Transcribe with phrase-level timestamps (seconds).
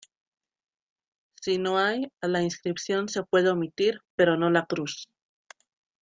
[1.41, 5.07] Si no hay, la inscripción se puede omitir, pero no la cruz.